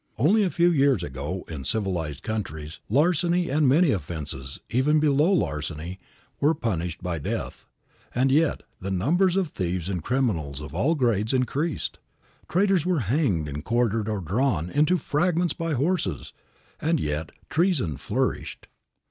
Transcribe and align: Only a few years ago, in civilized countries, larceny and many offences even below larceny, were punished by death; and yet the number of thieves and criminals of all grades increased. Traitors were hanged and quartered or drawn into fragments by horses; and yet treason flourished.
Only 0.17 0.41
a 0.43 0.49
few 0.49 0.71
years 0.71 1.03
ago, 1.03 1.45
in 1.47 1.63
civilized 1.63 2.23
countries, 2.23 2.79
larceny 2.89 3.49
and 3.51 3.69
many 3.69 3.91
offences 3.91 4.59
even 4.71 4.99
below 4.99 5.31
larceny, 5.31 5.99
were 6.39 6.55
punished 6.55 7.03
by 7.03 7.19
death; 7.19 7.67
and 8.15 8.31
yet 8.31 8.63
the 8.79 8.89
number 8.89 9.25
of 9.25 9.49
thieves 9.49 9.89
and 9.89 10.03
criminals 10.03 10.59
of 10.59 10.73
all 10.73 10.95
grades 10.95 11.33
increased. 11.33 11.99
Traitors 12.49 12.83
were 12.83 13.01
hanged 13.01 13.47
and 13.47 13.63
quartered 13.63 14.09
or 14.09 14.21
drawn 14.21 14.71
into 14.71 14.97
fragments 14.97 15.53
by 15.53 15.73
horses; 15.73 16.33
and 16.81 16.99
yet 16.99 17.31
treason 17.51 17.95
flourished. 17.95 18.65